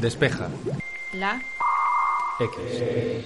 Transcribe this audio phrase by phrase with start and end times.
[0.00, 0.48] Despeja.
[1.14, 1.40] La.
[2.38, 3.24] X.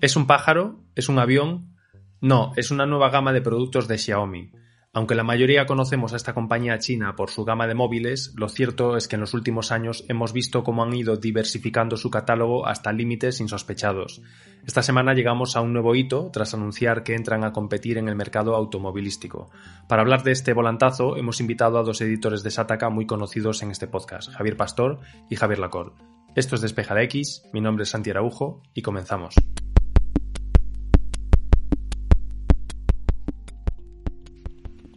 [0.00, 0.78] ¿Es un pájaro?
[0.94, 1.74] ¿Es un avión?
[2.20, 4.52] No, es una nueva gama de productos de Xiaomi.
[4.92, 8.96] Aunque la mayoría conocemos a esta compañía china por su gama de móviles, lo cierto
[8.96, 12.92] es que en los últimos años hemos visto cómo han ido diversificando su catálogo hasta
[12.92, 14.20] límites insospechados.
[14.66, 18.16] Esta semana llegamos a un nuevo hito tras anunciar que entran a competir en el
[18.16, 19.48] mercado automovilístico.
[19.88, 23.70] Para hablar de este volantazo hemos invitado a dos editores de Sataka muy conocidos en
[23.70, 24.98] este podcast, Javier Pastor
[25.30, 25.94] y Javier Lacor.
[26.34, 29.36] Esto es Despeja de X, mi nombre es Santi Araujo y comenzamos.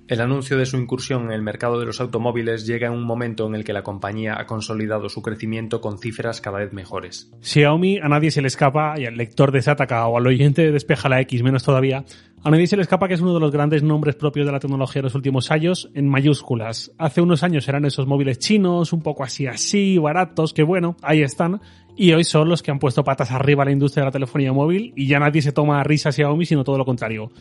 [0.06, 3.48] El anuncio de su incursión en el mercado de los automóviles llega en un momento
[3.48, 7.32] en el que la compañía ha consolidado su crecimiento con cifras cada vez mejores.
[7.42, 10.72] Xiaomi a nadie se le escapa, y al lector de Sataka o al oyente de
[10.74, 12.04] Despeja la X menos todavía,
[12.44, 14.60] a nadie se le escapa que es uno de los grandes nombres propios de la
[14.60, 16.92] tecnología de los últimos años en mayúsculas.
[16.98, 21.22] Hace unos años eran esos móviles chinos, un poco así así, baratos, que bueno, ahí
[21.22, 21.62] están.
[21.96, 24.52] Y hoy son los que han puesto patas arriba a la industria de la telefonía
[24.52, 27.32] móvil y ya nadie se toma a risa Xiaomi, sino todo lo contrario.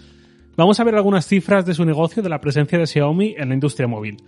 [0.54, 3.54] Vamos a ver algunas cifras de su negocio de la presencia de Xiaomi en la
[3.54, 4.18] industria móvil.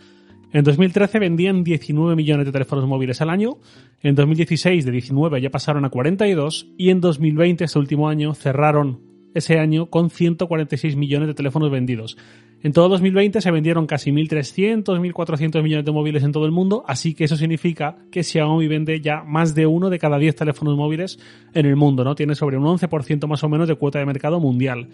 [0.54, 3.58] En 2013 vendían 19 millones de teléfonos móviles al año,
[4.00, 9.00] en 2016 de 19 ya pasaron a 42 y en 2020, este último año, cerraron
[9.34, 12.16] ese año con 146 millones de teléfonos vendidos.
[12.62, 16.84] En todo 2020 se vendieron casi 1.300, 1.400 millones de móviles en todo el mundo,
[16.86, 20.74] así que eso significa que Xiaomi vende ya más de uno de cada 10 teléfonos
[20.74, 21.18] móviles
[21.52, 22.14] en el mundo, ¿no?
[22.14, 24.88] Tiene sobre un 11% más o menos de cuota de mercado mundial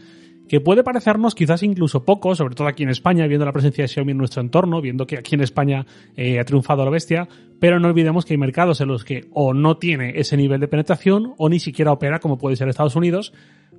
[0.50, 3.88] que puede parecernos quizás incluso poco, sobre todo aquí en España, viendo la presencia de
[3.88, 7.28] Xiaomi en nuestro entorno, viendo que aquí en España eh, ha triunfado la bestia,
[7.60, 10.66] pero no olvidemos que hay mercados en los que o no tiene ese nivel de
[10.66, 13.32] penetración o ni siquiera opera como puede ser Estados Unidos,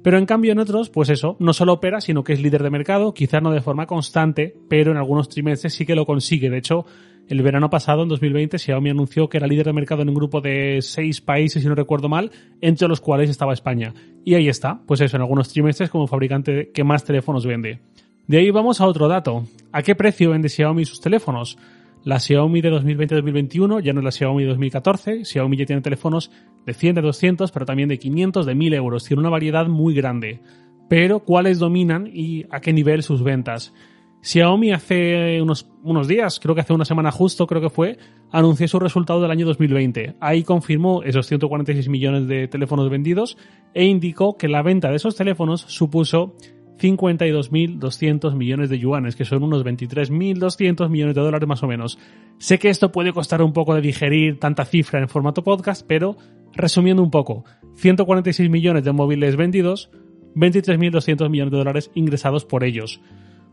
[0.04, 2.70] pero en cambio en otros, pues eso, no solo opera, sino que es líder de
[2.70, 6.50] mercado, quizás no de forma constante, pero en algunos trimestres sí que lo consigue.
[6.50, 6.86] De hecho,
[7.28, 10.42] el verano pasado, en 2020, Xiaomi anunció que era líder de mercado en un grupo
[10.42, 13.94] de seis países, si no recuerdo mal, entre los cuales estaba España.
[14.26, 17.80] Y ahí está, pues eso, en algunos trimestres como fabricante que más teléfonos vende.
[18.28, 19.46] De ahí vamos a otro dato.
[19.72, 21.58] ¿A qué precio vende Xiaomi sus teléfonos?
[22.04, 25.24] La Xiaomi de 2020-2021 ya no es la Xiaomi de 2014.
[25.24, 26.32] Xiaomi ya tiene teléfonos
[26.66, 29.04] de 100, de 200, pero también de 500, de 1000 euros.
[29.04, 30.42] Tiene una variedad muy grande.
[30.90, 33.74] Pero, ¿cuáles dominan y a qué nivel sus ventas?
[34.22, 37.98] Xiaomi hace unos, unos días, creo que hace una semana justo, creo que fue,
[38.32, 40.16] anunció su resultado del año 2020.
[40.20, 43.38] Ahí confirmó esos 146 millones de teléfonos vendidos
[43.74, 46.36] e indicó que la venta de esos teléfonos supuso
[46.82, 52.00] 52.200 millones de yuanes, que son unos 23.200 millones de dólares más o menos.
[52.40, 56.18] Sé que esto puede costar un poco de digerir tanta cifra en formato podcast, pero
[56.54, 59.92] resumiendo un poco, 146 millones de móviles vendidos,
[60.36, 63.02] 23.200 millones de dólares ingresados por ellos.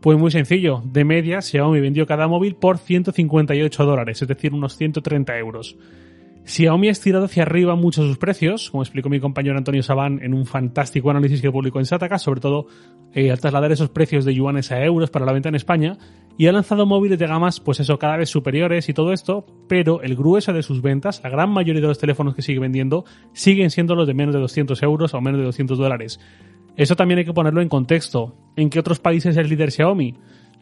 [0.00, 4.76] Pues muy sencillo, de media Xiaomi vendió cada móvil por 158 dólares, es decir, unos
[4.76, 5.76] 130 euros.
[6.48, 10.32] Xiaomi ha estirado hacia arriba mucho sus precios, como explicó mi compañero Antonio Sabán en
[10.32, 12.68] un fantástico análisis que publicó en Sataka, sobre todo
[13.12, 15.98] eh, al trasladar esos precios de yuanes a euros para la venta en España,
[16.38, 20.00] y ha lanzado móviles de gamas, pues eso, cada vez superiores y todo esto, pero
[20.00, 23.04] el grueso de sus ventas, la gran mayoría de los teléfonos que sigue vendiendo,
[23.34, 26.18] siguen siendo los de menos de 200 euros o menos de 200 dólares.
[26.76, 28.34] Eso también hay que ponerlo en contexto.
[28.56, 30.14] ¿En qué otros países es líder Xiaomi?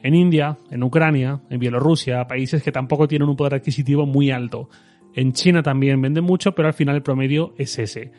[0.03, 4.69] En India, en Ucrania, en Bielorrusia, países que tampoco tienen un poder adquisitivo muy alto.
[5.17, 8.13] En China también venden mucho, pero al final el promedio es ese.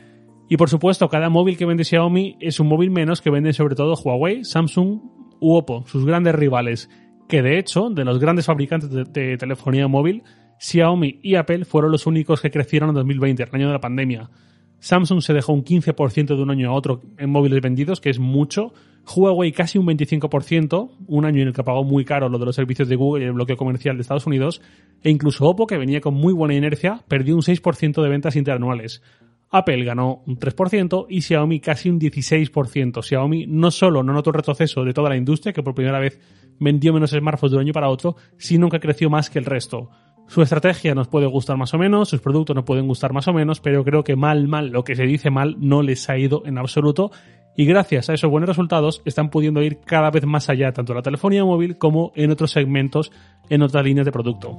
[0.50, 3.76] Y por supuesto, cada móvil que vende Xiaomi es un móvil menos que venden sobre
[3.76, 5.00] todo Huawei, Samsung
[5.40, 6.90] u Oppo, sus grandes rivales.
[7.30, 10.24] Que de hecho, de los grandes fabricantes de, de telefonía móvil,
[10.60, 14.32] Xiaomi y Apple fueron los únicos que crecieron en 2020, el año de la pandemia.
[14.80, 18.18] Samsung se dejó un 15% de un año a otro en móviles vendidos, que es
[18.18, 18.74] mucho.
[19.16, 22.56] Huawei casi un 25%, un año en el que pagó muy caro lo de los
[22.56, 24.62] servicios de Google y el bloqueo comercial de Estados Unidos.
[25.02, 29.02] E incluso Oppo, que venía con muy buena inercia, perdió un 6% de ventas interanuales.
[29.50, 33.02] Apple ganó un 3% y Xiaomi casi un 16%.
[33.02, 36.20] Xiaomi no solo no notó el retroceso de toda la industria, que por primera vez
[36.60, 39.90] vendió menos smartphones de un año para otro, sino que creció más que el resto.
[40.28, 43.34] Su estrategia nos puede gustar más o menos, sus productos nos pueden gustar más o
[43.34, 46.44] menos, pero creo que mal, mal, lo que se dice mal no les ha ido
[46.46, 47.12] en absoluto
[47.58, 50.98] y gracias a esos buenos resultados están pudiendo ir cada vez más allá, tanto en
[50.98, 53.12] la telefonía móvil como en otros segmentos,
[53.50, 54.56] en otras líneas de producto.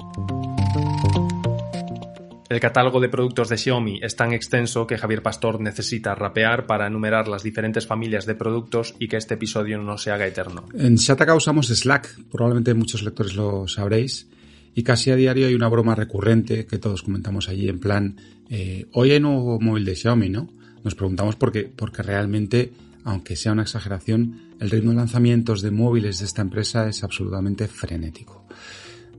[2.50, 6.88] El catálogo de productos de Xiaomi es tan extenso que Javier Pastor necesita rapear para
[6.88, 10.64] enumerar las diferentes familias de productos y que este episodio no se haga eterno.
[10.74, 14.28] En Shataka usamos Slack, probablemente muchos lectores lo sabréis,
[14.74, 18.16] y casi a diario hay una broma recurrente que todos comentamos allí en plan,
[18.48, 20.48] eh, hoy hay nuevo móvil de Xiaomi, ¿no?
[20.82, 22.72] Nos preguntamos por qué, porque realmente,
[23.08, 27.66] aunque sea una exageración, el ritmo de lanzamientos de móviles de esta empresa es absolutamente
[27.66, 28.44] frenético.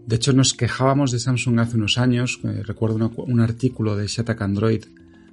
[0.05, 2.39] De hecho, nos quejábamos de Samsung hace unos años.
[2.43, 4.85] Eh, recuerdo un artículo de Shattuck Android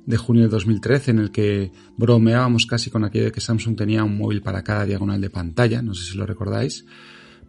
[0.07, 4.05] de junio de 2013 en el que bromeábamos casi con aquello de que Samsung tenía
[4.05, 5.83] un móvil para cada diagonal de pantalla.
[5.83, 6.87] No sé si lo recordáis.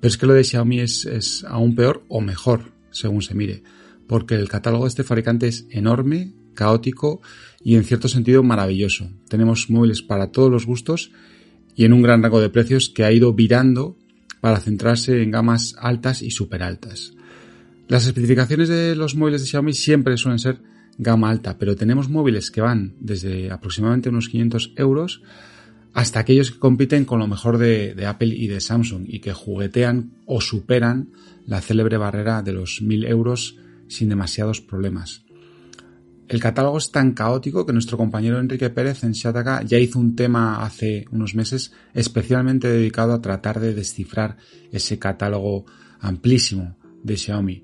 [0.02, 3.64] Pero es que lo de Xiaomi es aún peor o mejor, según se mire.
[4.08, 7.22] Porque el catálogo de este fabricante es enorme, caótico
[7.64, 9.10] y en cierto sentido maravilloso.
[9.30, 11.12] Tenemos móviles para todos los gustos
[11.76, 13.96] y en un gran rango de precios que ha ido virando
[14.42, 17.14] para centrarse en gamas altas y super altas.
[17.88, 20.60] Las especificaciones de los móviles de Xiaomi siempre suelen ser
[20.98, 25.22] gama alta, pero tenemos móviles que van desde aproximadamente unos 500 euros
[25.94, 30.12] hasta aquellos que compiten con lo mejor de, Apple y de Samsung y que juguetean
[30.26, 31.12] o superan
[31.46, 33.58] la célebre barrera de los 1000 euros
[33.88, 35.27] sin demasiados problemas.
[36.28, 40.16] El catálogo es tan caótico que nuestro compañero Enrique Pérez en Shataka ya hizo un
[40.16, 44.36] tema hace unos meses especialmente dedicado a tratar de descifrar
[44.72, 45.66] ese catálogo
[46.02, 47.64] amplísimo de Xiaomi.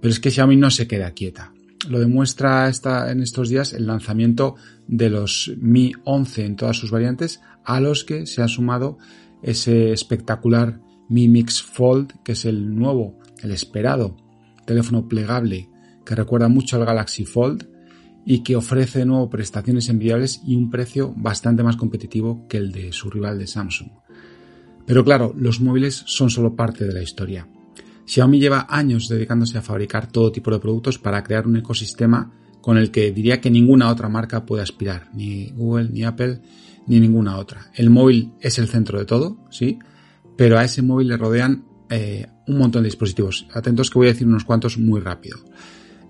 [0.00, 1.52] Pero es que Xiaomi no se queda quieta.
[1.88, 4.54] Lo demuestra esta, en estos días el lanzamiento
[4.86, 8.96] de los Mi 11 en todas sus variantes, a los que se ha sumado
[9.42, 14.16] ese espectacular Mi Mix Fold, que es el nuevo, el esperado
[14.66, 15.68] teléfono plegable
[16.06, 17.73] que recuerda mucho al Galaxy Fold
[18.24, 22.72] y que ofrece de nuevo prestaciones enviables y un precio bastante más competitivo que el
[22.72, 23.90] de su rival de Samsung.
[24.86, 27.46] Pero claro, los móviles son solo parte de la historia.
[28.06, 32.78] Xiaomi lleva años dedicándose a fabricar todo tipo de productos para crear un ecosistema con
[32.78, 36.40] el que diría que ninguna otra marca puede aspirar, ni Google, ni Apple,
[36.86, 37.70] ni ninguna otra.
[37.74, 39.78] El móvil es el centro de todo, sí,
[40.36, 43.46] pero a ese móvil le rodean eh, un montón de dispositivos.
[43.52, 45.38] Atentos que voy a decir unos cuantos muy rápido.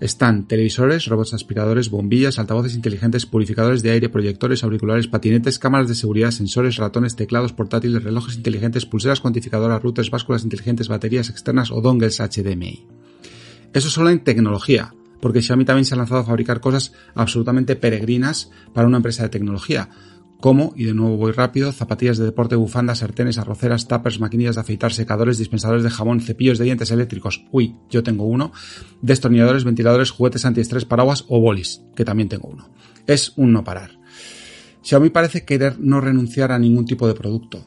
[0.04, 5.94] Están televisores, robots aspiradores, bombillas, altavoces inteligentes, purificadores de aire, proyectores, auriculares, patinetes, cámaras de
[5.94, 11.80] seguridad, sensores, ratones, teclados portátiles, relojes inteligentes, pulseras cuantificadoras, routers, básculas inteligentes, baterías externas o
[11.80, 12.84] dongles HDMI.
[13.72, 14.92] Eso solo en tecnología,
[15.22, 19.30] porque Xiaomi también se ha lanzado a fabricar cosas absolutamente peregrinas para una empresa de
[19.30, 19.88] tecnología,
[20.44, 24.60] como, y de nuevo voy rápido, zapatillas de deporte, bufandas, sartenes, arroceras, tappers, maquinillas de
[24.60, 28.52] afeitar, secadores, dispensadores de jabón, cepillos de dientes eléctricos, uy, yo tengo uno,
[29.00, 32.68] destornilladores, ventiladores, juguetes antiestrés, paraguas o bolis, que también tengo uno.
[33.06, 33.92] Es un no parar.
[34.82, 37.66] Xiaomi parece querer no renunciar a ningún tipo de producto.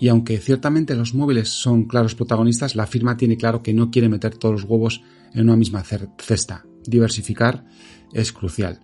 [0.00, 4.08] Y aunque ciertamente los móviles son claros protagonistas, la firma tiene claro que no quiere
[4.08, 5.02] meter todos los huevos
[5.34, 6.64] en una misma cesta.
[6.86, 7.66] Diversificar
[8.14, 8.80] es crucial.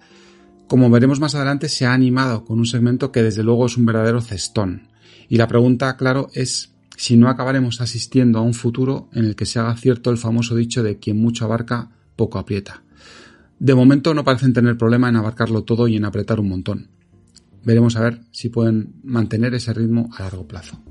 [0.72, 3.84] Como veremos más adelante, se ha animado con un segmento que desde luego es un
[3.84, 4.88] verdadero cestón.
[5.28, 9.44] Y la pregunta, claro, es si no acabaremos asistiendo a un futuro en el que
[9.44, 12.84] se haga cierto el famoso dicho de quien mucho abarca, poco aprieta.
[13.58, 16.88] De momento no parecen tener problema en abarcarlo todo y en apretar un montón.
[17.62, 20.82] Veremos a ver si pueden mantener ese ritmo a largo plazo.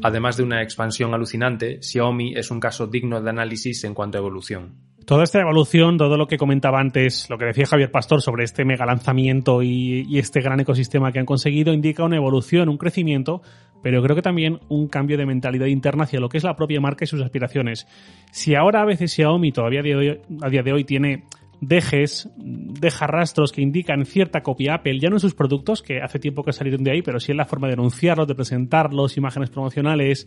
[0.00, 4.20] Además de una expansión alucinante, Xiaomi es un caso digno de análisis en cuanto a
[4.20, 4.95] evolución.
[5.06, 8.64] Toda esta evolución, todo lo que comentaba antes, lo que decía Javier Pastor sobre este
[8.64, 13.40] mega lanzamiento y, este gran ecosistema que han conseguido, indica una evolución, un crecimiento,
[13.84, 16.80] pero creo que también un cambio de mentalidad interna hacia lo que es la propia
[16.80, 17.86] marca y sus aspiraciones.
[18.32, 21.22] Si ahora a veces Xiaomi todavía a día de hoy tiene
[21.60, 26.18] dejes, deja rastros que indican cierta copia Apple, ya no en sus productos, que hace
[26.18, 29.50] tiempo que salieron de ahí, pero sí en la forma de anunciarlos, de presentarlos, imágenes
[29.50, 30.26] promocionales,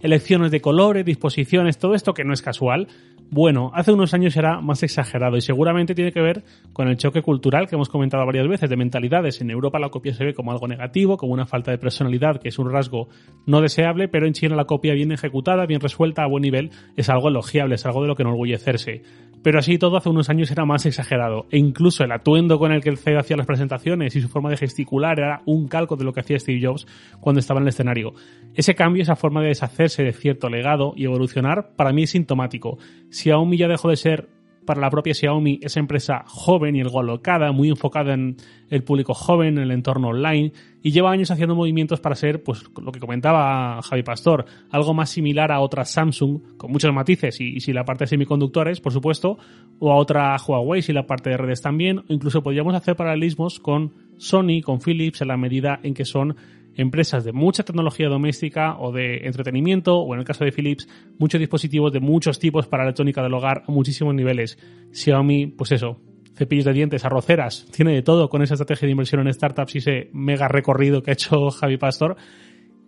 [0.00, 2.88] elecciones de colores, disposiciones, todo esto que no es casual,
[3.32, 6.42] bueno, hace unos años era más exagerado y seguramente tiene que ver
[6.72, 9.40] con el choque cultural que hemos comentado varias veces de mentalidades.
[9.40, 12.48] En Europa la copia se ve como algo negativo, como una falta de personalidad, que
[12.48, 13.08] es un rasgo
[13.46, 17.08] no deseable, pero en China la copia bien ejecutada, bien resuelta, a buen nivel, es
[17.08, 19.02] algo elogiable, es algo de lo que enorgullecerse.
[19.42, 22.82] Pero así todo hace unos años era más exagerado e incluso el atuendo con el
[22.82, 26.04] que el CEO hacía las presentaciones y su forma de gesticular era un calco de
[26.04, 26.86] lo que hacía Steve Jobs
[27.20, 28.12] cuando estaba en el escenario.
[28.54, 32.78] Ese cambio, esa forma de deshacerse de cierto legado y evolucionar, para mí es sintomático.
[33.10, 34.28] Xiaomi ya dejó de ser
[34.64, 38.36] para la propia Xiaomi esa empresa joven y algo alocada, muy enfocada en
[38.68, 42.64] el público joven, en el entorno online, y lleva años haciendo movimientos para ser, pues
[42.80, 47.60] lo que comentaba Javi Pastor, algo más similar a otra Samsung, con muchos matices, y,
[47.60, 49.38] si la parte de semiconductores, por supuesto,
[49.78, 53.58] o a otra Huawei, si la parte de redes también, o incluso podríamos hacer paralelismos
[53.58, 56.36] con Sony, con Philips, en la medida en que son
[56.76, 61.38] empresas de mucha tecnología doméstica o de entretenimiento, o en el caso de Philips, muchos
[61.38, 64.58] dispositivos de muchos tipos para electrónica del hogar a muchísimos niveles.
[64.92, 66.00] Xiaomi, pues eso,
[66.34, 69.78] cepillos de dientes, arroceras, tiene de todo con esa estrategia de inversión en startups y
[69.78, 72.16] ese mega recorrido que ha hecho Javi Pastor.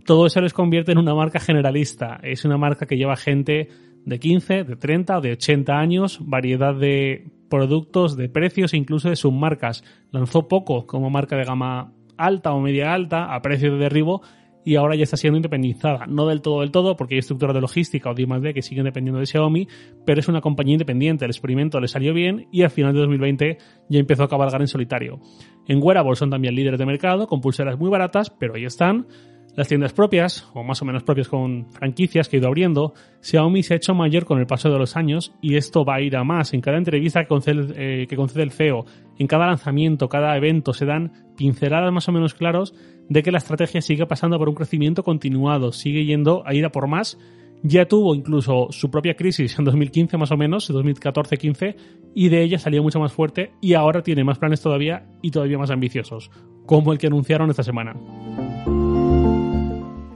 [0.05, 2.19] Todo eso les convierte en una marca generalista.
[2.23, 3.69] Es una marca que lleva gente
[4.05, 9.11] de 15, de 30 o de 80 años, variedad de productos, de precios e incluso
[9.11, 9.85] de submarcas.
[10.11, 11.93] Lanzó poco como marca de gama
[12.25, 14.23] alta o media alta a precio de derribo
[14.65, 16.07] y ahora ya está siendo independizada.
[16.07, 18.55] No del todo del todo, porque hay estructuras de logística o de I+.D.
[18.55, 19.67] que siguen dependiendo de Xiaomi,
[20.05, 21.25] pero es una compañía independiente.
[21.25, 24.69] El experimento le salió bien y al final de 2020 ya empezó a cabalgar en
[24.69, 25.21] solitario.
[25.67, 29.07] En wearables son también líderes de mercado, con pulseras muy baratas, pero ahí están.
[29.55, 33.63] Las tiendas propias, o más o menos propias con franquicias que ha ido abriendo, Xiaomi
[33.63, 36.17] se ha hecho mayor con el paso de los años y esto va a ir
[36.17, 36.55] a más.
[36.55, 38.87] En cada entrevista que concede, eh, el CEO,
[39.19, 42.75] en cada lanzamiento, cada evento, se dan pinceladas más o menos claros
[43.11, 46.73] de que la estrategia sigue pasando por un crecimiento continuado, sigue yendo a ir a
[46.73, 47.19] por más.
[47.65, 51.77] Ya tuvo incluso su propia crisis en 2015 más o menos, 2014-15,
[52.15, 55.59] y de ella salió mucho más fuerte y ahora tiene más planes todavía y todavía
[55.59, 56.31] más ambiciosos,
[56.67, 57.95] como el que anunciaron esta semana.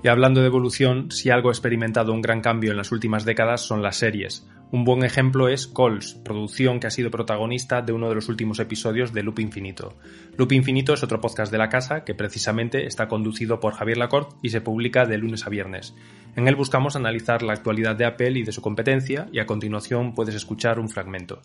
[0.07, 3.63] Y hablando de evolución, si algo ha experimentado un gran cambio en las últimas décadas
[3.63, 4.47] son las series.
[4.71, 8.61] Un buen ejemplo es Calls, producción que ha sido protagonista de uno de los últimos
[8.61, 9.97] episodios de Loop Infinito.
[10.37, 14.37] Loop Infinito es otro podcast de la casa que precisamente está conducido por Javier Lacorte
[14.45, 15.93] y se publica de lunes a viernes.
[16.37, 20.15] En él buscamos analizar la actualidad de Apple y de su competencia y a continuación
[20.15, 21.43] puedes escuchar un fragmento.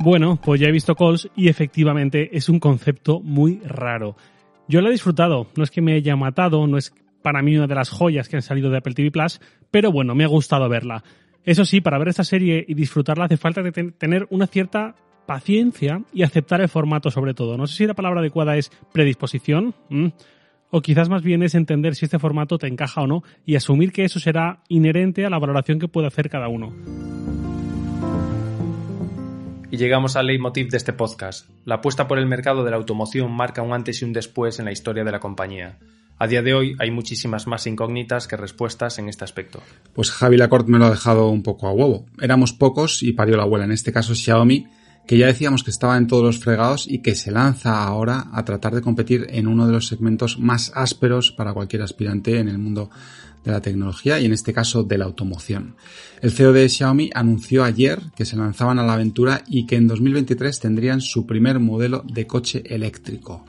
[0.00, 4.16] Bueno, pues ya he visto Calls y efectivamente es un concepto muy raro.
[4.68, 7.66] Yo lo he disfrutado, no es que me haya matado, no es para mí una
[7.66, 10.68] de las joyas que han salido de Apple TV Plus, pero bueno, me ha gustado
[10.68, 11.02] verla.
[11.44, 14.94] Eso sí, para ver esta serie y disfrutarla hace falta tener una cierta
[15.26, 17.56] paciencia y aceptar el formato sobre todo.
[17.56, 19.74] No sé si la palabra adecuada es predisposición,
[20.70, 23.92] o quizás más bien es entender si este formato te encaja o no y asumir
[23.92, 27.17] que eso será inherente a la valoración que puede hacer cada uno.
[29.70, 31.46] Y llegamos al leitmotiv de este podcast.
[31.66, 34.64] La apuesta por el mercado de la automoción marca un antes y un después en
[34.64, 35.78] la historia de la compañía.
[36.18, 39.60] A día de hoy hay muchísimas más incógnitas que respuestas en este aspecto.
[39.92, 42.06] Pues Javi Lacorte me lo ha dejado un poco a huevo.
[42.18, 44.66] Éramos pocos y parió la abuela, en este caso Xiaomi,
[45.06, 48.46] que ya decíamos que estaba en todos los fregados y que se lanza ahora a
[48.46, 52.58] tratar de competir en uno de los segmentos más ásperos para cualquier aspirante en el
[52.58, 52.90] mundo
[53.52, 55.76] de la tecnología y en este caso de la automoción.
[56.20, 59.86] El CEO de Xiaomi anunció ayer que se lanzaban a la aventura y que en
[59.86, 63.44] 2023 tendrían su primer modelo de coche eléctrico.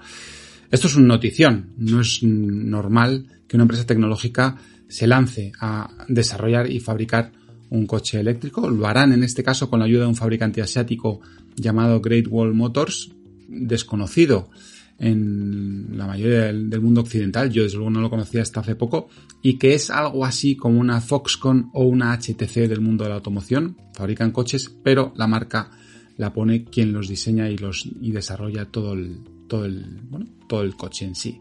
[0.71, 6.71] Esto es una notición, no es normal que una empresa tecnológica se lance a desarrollar
[6.71, 7.31] y fabricar
[7.69, 8.69] un coche eléctrico.
[8.69, 11.21] Lo harán en este caso con la ayuda de un fabricante asiático
[11.55, 13.11] llamado Great Wall Motors,
[13.47, 14.49] desconocido
[14.99, 19.07] en la mayoría del, mundo occidental, yo desde luego no lo conocía hasta hace poco,
[19.41, 23.15] y que es algo así como una Foxconn o una HTC del mundo de la
[23.15, 23.77] automoción.
[23.93, 25.71] Fabrican coches, pero la marca
[26.17, 30.63] la pone quien los diseña y los y desarrolla todo el, todo el, bueno, todo
[30.63, 31.39] el coche en sí.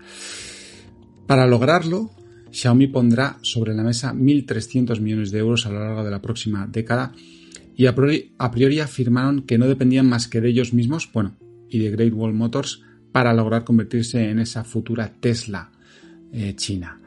[1.26, 2.10] Para lograrlo,
[2.52, 6.66] Xiaomi pondrá sobre la mesa 1.300 millones de euros a lo largo de la próxima
[6.66, 7.12] década
[7.76, 11.36] y a priori, a priori afirmaron que no dependían más que de ellos mismos, bueno,
[11.68, 12.82] y de Great Wall Motors,
[13.18, 15.72] para lograr convertirse en esa futura Tesla
[16.32, 17.00] eh, china.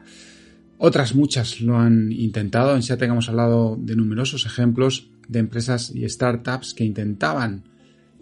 [0.76, 2.76] Otras muchas lo han intentado.
[2.76, 7.64] En SEAT hemos hablado de numerosos ejemplos de empresas y startups que intentaban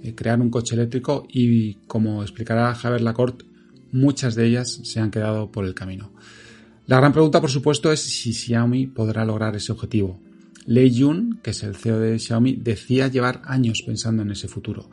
[0.05, 3.45] eh, crear un coche eléctrico y, como explicará Javier Lacorte,
[3.91, 6.13] muchas de ellas se han quedado por el camino.
[6.87, 10.21] La gran pregunta, por supuesto, es si Xiaomi podrá lograr ese objetivo.
[10.65, 14.89] Lei Jun, que es el CEO de Xiaomi, decía llevar años pensando en ese futuro.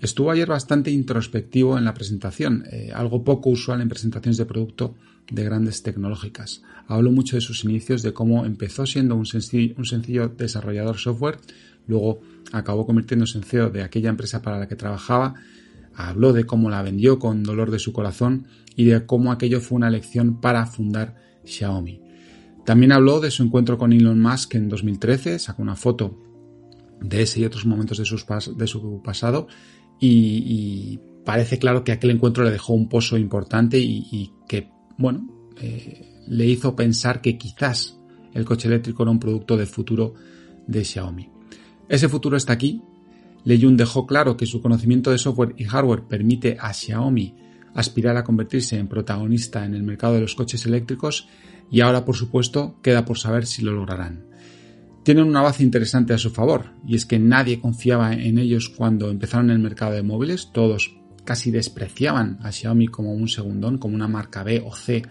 [0.00, 4.94] Estuvo ayer bastante introspectivo en la presentación, eh, algo poco usual en presentaciones de producto
[5.30, 6.62] de grandes tecnológicas.
[6.86, 11.38] Habló mucho de sus inicios, de cómo empezó siendo un sencillo, desarrollador software,
[11.86, 12.20] luego
[12.52, 15.34] acabó convirtiéndose en CEO de aquella empresa para la que trabajaba,
[15.94, 18.46] habló de cómo la vendió con dolor de su corazón
[18.76, 22.00] y de cómo aquello fue una lección para fundar Xiaomi.
[22.66, 26.18] También habló de su encuentro con Elon Musk en 2013, sacó una foto
[27.00, 29.46] de ese y otros momentos de su pasado
[30.06, 35.26] y, parece claro que aquel encuentro le dejó un pozo importante y, que, bueno,
[35.60, 37.98] eh, le hizo pensar que quizás
[38.34, 40.14] el coche eléctrico era un producto de futuro
[40.66, 41.30] de Xiaomi.
[41.88, 42.82] Ese futuro está aquí.
[43.44, 47.36] Leyun dejó claro que su conocimiento de software y hardware permite a Xiaomi
[47.74, 51.28] aspirar a convertirse en protagonista en el mercado de los coches eléctricos
[51.70, 54.33] y ahora, por supuesto, queda por saber si lo lograrán
[55.04, 59.10] tienen una base interesante a su favor, y es que nadie confiaba en ellos cuando
[59.10, 64.08] empezaron el mercado de móviles, todos casi despreciaban a Xiaomi como un segundón, como una
[64.08, 65.02] marca B o C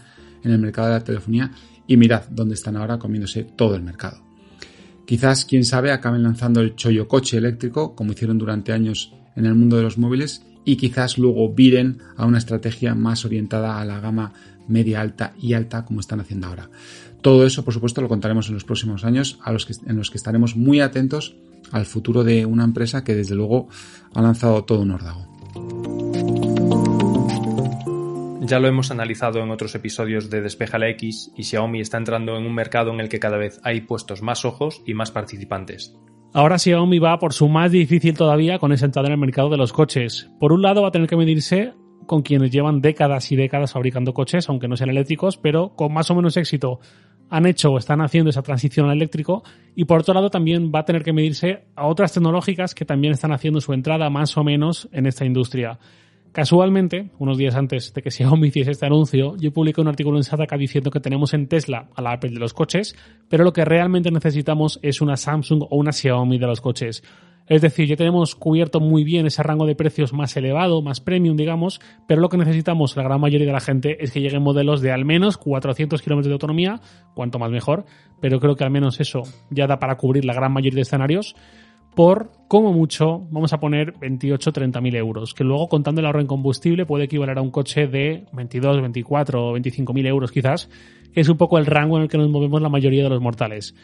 [0.44, 1.52] en el mercado de la telefonía,
[1.88, 4.24] y mirad dónde están ahora comiéndose todo el mercado.
[5.06, 9.54] Quizás, quién sabe, acaben lanzando el chollo coche eléctrico, como hicieron durante años en el
[9.54, 14.00] mundo de los móviles, y quizás luego viren a una estrategia más orientada a la
[14.00, 14.34] gama
[14.68, 16.70] media alta y alta como están haciendo ahora.
[17.22, 20.12] Todo eso, por supuesto, lo contaremos en los próximos años, a los que, en los
[20.12, 21.36] que estaremos muy atentos
[21.72, 23.68] al futuro de una empresa que desde luego
[24.14, 25.28] ha lanzado todo un órdago.
[28.42, 32.38] Ya lo hemos analizado en otros episodios de Despeja la X y Xiaomi está entrando
[32.38, 35.96] en un mercado en el que cada vez hay puestos más ojos y más participantes.
[36.36, 39.58] Ahora Xiaomi va por su más difícil todavía con esa entrada en el mercado de
[39.58, 40.32] los coches.
[40.40, 41.74] Por un lado va a tener que medirse
[42.08, 46.10] con quienes llevan décadas y décadas fabricando coches, aunque no sean eléctricos, pero con más
[46.10, 46.80] o menos éxito
[47.30, 49.44] han hecho o están haciendo esa transición al eléctrico.
[49.76, 53.14] Y por otro lado también va a tener que medirse a otras tecnológicas que también
[53.14, 55.78] están haciendo su entrada más o menos en esta industria.
[56.34, 60.24] Casualmente, unos días antes de que Xiaomi hiciese este anuncio, yo publiqué un artículo en
[60.24, 62.96] Sataka diciendo que tenemos en Tesla a la Apple de los coches,
[63.30, 67.04] pero lo que realmente necesitamos es una Samsung o una Xiaomi de los coches.
[67.46, 71.38] Es decir, ya tenemos cubierto muy bien ese rango de precios más elevado, más premium,
[71.38, 74.82] digamos, pero lo que necesitamos la gran mayoría de la gente es que lleguen modelos
[74.82, 76.82] de al menos 400 kilómetros de autonomía,
[77.14, 77.86] cuanto más mejor,
[78.22, 79.22] pero creo que al menos eso
[79.52, 81.36] ya da para cubrir la gran mayoría de escenarios
[81.96, 86.22] por, como mucho, vamos a poner 28 30 mil euros, que luego contando el ahorro
[86.22, 90.70] en combustible puede equivaler a un coche de 22, 24 o 25 mil euros quizás,
[91.14, 93.22] que es un poco el rango en el que nos movemos la mayoría de los
[93.22, 93.76] mortales.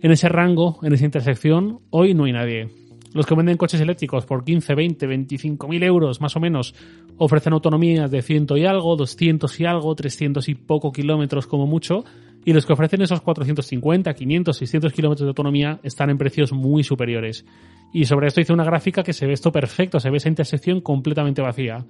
[0.00, 2.68] En ese rango, en esa intersección, hoy no hay nadie.
[3.14, 6.74] Los que venden coches eléctricos por 15, 20, 25 mil euros más o menos
[7.16, 12.04] ofrecen autonomías de 100 y algo, 200 y algo, 300 y poco kilómetros como mucho,
[12.44, 16.82] y los que ofrecen esos 450, 500, 600 kilómetros de autonomía están en precios muy
[16.82, 17.44] superiores.
[17.92, 20.80] Y sobre esto hice una gráfica que se ve esto perfecto, se ve esa intersección
[20.80, 21.84] completamente vacía.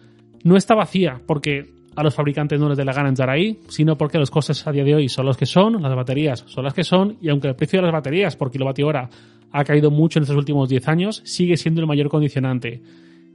[0.44, 3.98] No está vacía porque a los fabricantes no les dé la gana entrar ahí, sino
[3.98, 6.74] porque los costes a día de hoy son los que son, las baterías son las
[6.74, 9.10] que son, y aunque el precio de las baterías por kilovatio hora
[9.50, 12.82] ha caído mucho en estos últimos 10 años, sigue siendo el mayor condicionante.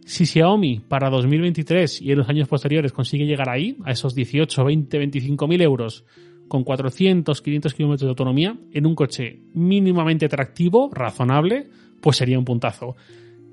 [0.06, 4.64] Si Xiaomi para 2023 y en los años posteriores consigue llegar ahí, a esos 18,
[4.64, 6.06] 20, 25 mil euros,
[6.48, 11.68] con 400, 500 kilómetros de autonomía, en un coche mínimamente atractivo, razonable,
[12.02, 12.96] pues sería un puntazo.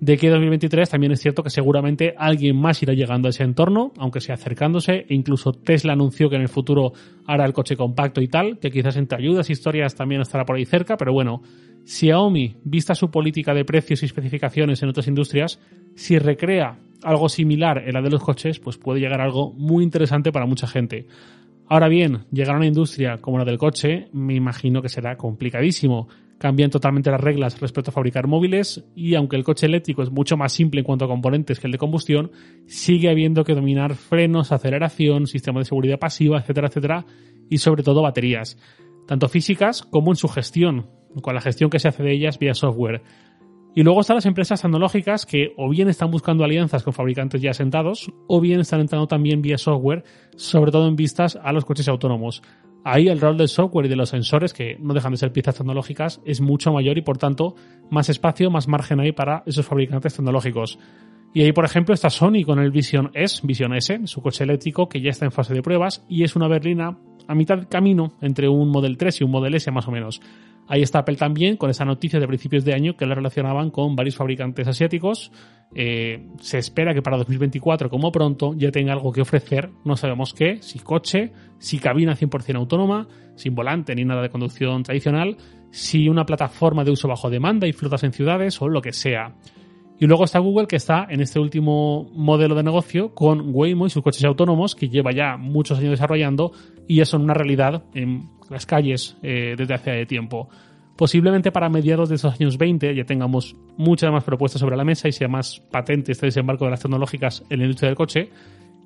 [0.00, 3.92] De que 2023 también es cierto que seguramente alguien más irá llegando a ese entorno,
[3.98, 6.94] aunque sea acercándose, e incluso Tesla anunció que en el futuro
[7.26, 10.56] hará el coche compacto y tal, que quizás entre ayudas e historias también estará por
[10.56, 11.42] ahí cerca, pero bueno,
[11.84, 15.60] Xiaomi, vista su política de precios y especificaciones en otras industrias,
[15.96, 19.84] si recrea algo similar en la de los coches, pues puede llegar a algo muy
[19.84, 21.06] interesante para mucha gente.
[21.72, 26.08] Ahora bien, llegar a una industria como la del coche, me imagino que será complicadísimo.
[26.36, 30.36] Cambian totalmente las reglas respecto a fabricar móviles y aunque el coche eléctrico es mucho
[30.36, 32.32] más simple en cuanto a componentes que el de combustión,
[32.66, 37.06] sigue habiendo que dominar frenos, aceleración, sistema de seguridad pasiva, etcétera, etcétera,
[37.48, 38.58] y sobre todo baterías,
[39.06, 40.88] tanto físicas como en su gestión,
[41.22, 43.02] con la gestión que se hace de ellas vía software.
[43.74, 47.52] Y luego están las empresas tecnológicas que o bien están buscando alianzas con fabricantes ya
[47.52, 50.02] sentados o bien están entrando también vía software,
[50.34, 52.42] sobre todo en vistas a los coches autónomos.
[52.82, 55.56] Ahí el rol del software y de los sensores, que no dejan de ser piezas
[55.56, 57.54] tecnológicas, es mucho mayor y por tanto
[57.90, 60.78] más espacio, más margen hay para esos fabricantes tecnológicos.
[61.32, 64.88] Y ahí, por ejemplo, está Sony con el Vision S, Vision S, su coche eléctrico
[64.88, 68.48] que ya está en fase de pruebas y es una berlina a mitad camino entre
[68.48, 70.20] un Model 3 y un Model S más o menos.
[70.70, 73.96] Ahí está Apple también con esa noticia de principios de año que la relacionaban con
[73.96, 75.32] varios fabricantes asiáticos.
[75.74, 79.70] Eh, se espera que para 2024, como pronto, ya tenga algo que ofrecer.
[79.84, 84.84] No sabemos qué, si coche, si cabina 100% autónoma, sin volante ni nada de conducción
[84.84, 85.36] tradicional,
[85.72, 89.34] si una plataforma de uso bajo demanda y flotas en ciudades o lo que sea.
[90.00, 93.90] Y luego está Google que está en este último modelo de negocio con Waymo y
[93.90, 96.52] sus coches autónomos que lleva ya muchos años desarrollando
[96.88, 100.48] y ya son una realidad en las calles eh, desde hace tiempo.
[100.96, 105.06] Posiblemente para mediados de esos años 20 ya tengamos muchas más propuestas sobre la mesa
[105.06, 108.30] y sea más patente este desembarco de las tecnológicas en la industria del coche.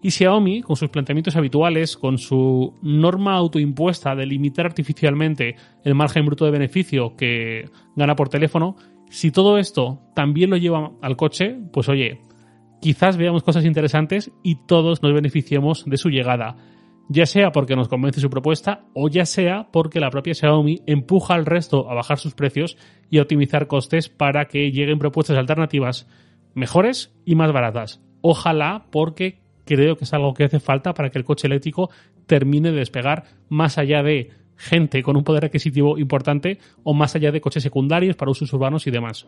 [0.03, 6.27] Y Xiaomi, con sus planteamientos habituales, con su norma autoimpuesta de limitar artificialmente el margen
[6.27, 8.77] bruto de beneficio que gana por teléfono,
[9.11, 12.21] si todo esto también lo lleva al coche, pues oye,
[12.81, 16.57] quizás veamos cosas interesantes y todos nos beneficiemos de su llegada
[17.09, 21.35] ya sea porque nos convence su propuesta o ya sea porque la propia Xiaomi empuja
[21.35, 22.77] al resto a bajar sus precios
[23.11, 26.09] y a optimizar costes para que lleguen propuestas alternativas
[26.55, 28.03] mejores y más baratas.
[28.21, 31.91] Ojalá porque creo que es algo que hace falta para que el coche eléctrico
[32.27, 37.33] termine de despegar más allá de gente con un poder adquisitivo importante o más allá
[37.33, 39.27] de coches secundarios para usos urbanos y demás.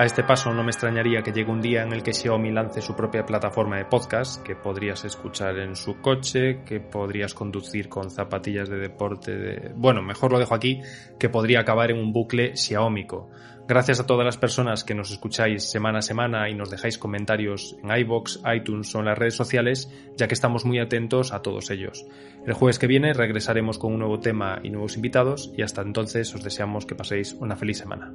[0.00, 2.80] A este paso no me extrañaría que llegue un día en el que Xiaomi lance
[2.80, 8.10] su propia plataforma de podcast que podrías escuchar en su coche, que podrías conducir con
[8.10, 9.72] zapatillas de deporte de...
[9.76, 10.80] Bueno, mejor lo dejo aquí,
[11.18, 13.28] que podría acabar en un bucle Xiaomico.
[13.68, 17.76] Gracias a todas las personas que nos escucháis semana a semana y nos dejáis comentarios
[17.82, 21.70] en iBox, iTunes o en las redes sociales, ya que estamos muy atentos a todos
[21.70, 22.06] ellos.
[22.46, 26.34] El jueves que viene regresaremos con un nuevo tema y nuevos invitados y hasta entonces
[26.34, 28.14] os deseamos que paséis una feliz semana.